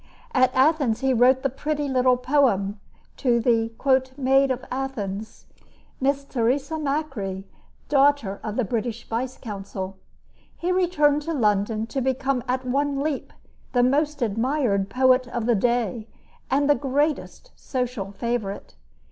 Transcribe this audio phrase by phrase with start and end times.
[0.33, 2.79] At Athens he wrote the pretty little poem
[3.17, 3.71] to the
[4.17, 5.45] "maid of Athens"
[5.99, 7.43] Miss Theresa Macri,
[7.87, 9.97] daughter of the British vice consul.
[10.57, 13.31] He returned to London to become at one leap
[13.73, 16.07] the most admired poet of the day
[16.49, 18.73] and the greatest social favorite.